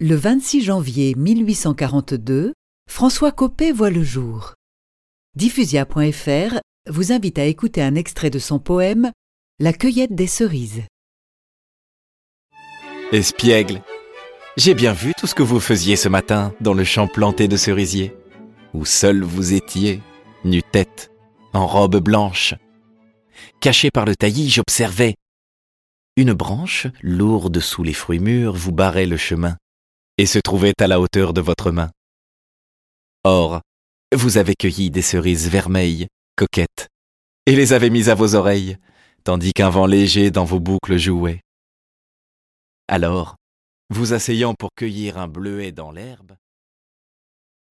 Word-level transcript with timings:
Le 0.00 0.14
26 0.14 0.62
janvier 0.62 1.16
1842, 1.16 2.52
François 2.88 3.32
Coppée 3.32 3.72
voit 3.72 3.90
le 3.90 4.04
jour. 4.04 4.54
Diffusia.fr 5.34 6.60
vous 6.88 7.10
invite 7.10 7.36
à 7.40 7.46
écouter 7.46 7.82
un 7.82 7.96
extrait 7.96 8.30
de 8.30 8.38
son 8.38 8.60
poème 8.60 9.10
La 9.58 9.72
cueillette 9.72 10.14
des 10.14 10.28
cerises. 10.28 10.84
Espiègle, 13.10 13.82
j'ai 14.56 14.74
bien 14.74 14.92
vu 14.92 15.14
tout 15.18 15.26
ce 15.26 15.34
que 15.34 15.42
vous 15.42 15.58
faisiez 15.58 15.96
ce 15.96 16.08
matin 16.08 16.54
dans 16.60 16.74
le 16.74 16.84
champ 16.84 17.08
planté 17.08 17.48
de 17.48 17.56
cerisiers, 17.56 18.14
où 18.74 18.84
seul 18.84 19.24
vous 19.24 19.52
étiez, 19.52 20.00
nu-tête, 20.44 21.10
en 21.54 21.66
robe 21.66 21.96
blanche. 21.96 22.54
Caché 23.58 23.90
par 23.90 24.04
le 24.04 24.14
taillis, 24.14 24.48
j'observais. 24.48 25.16
Une 26.16 26.34
branche, 26.34 26.86
lourde 27.02 27.58
sous 27.58 27.82
les 27.82 27.94
fruits 27.94 28.20
mûrs, 28.20 28.54
vous 28.54 28.70
barrait 28.70 29.04
le 29.04 29.16
chemin 29.16 29.56
et 30.18 30.26
se 30.26 30.38
trouvait 30.38 30.74
à 30.80 30.86
la 30.86 31.00
hauteur 31.00 31.32
de 31.32 31.40
votre 31.40 31.70
main. 31.70 31.90
Or, 33.24 33.62
vous 34.14 34.36
avez 34.36 34.54
cueilli 34.54 34.90
des 34.90 35.02
cerises 35.02 35.48
vermeilles, 35.48 36.08
coquettes, 36.36 36.88
et 37.46 37.56
les 37.56 37.72
avez 37.72 37.88
mises 37.88 38.08
à 38.08 38.14
vos 38.14 38.34
oreilles, 38.34 38.76
tandis 39.24 39.52
qu'un 39.52 39.70
vent 39.70 39.86
léger 39.86 40.30
dans 40.30 40.44
vos 40.44 40.60
boucles 40.60 40.98
jouait. 40.98 41.40
Alors, 42.88 43.36
vous 43.90 44.12
asseyant 44.12 44.54
pour 44.54 44.70
cueillir 44.76 45.18
un 45.18 45.28
bleuet 45.28 45.72
dans 45.72 45.90
l'herbe, 45.90 46.36